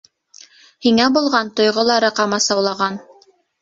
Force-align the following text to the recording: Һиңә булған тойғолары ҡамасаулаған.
Һиңә 0.85 1.11
булған 1.19 1.53
тойғолары 1.61 2.13
ҡамасаулаған. 2.23 3.03